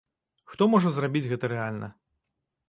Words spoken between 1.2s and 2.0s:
гэта рэальна?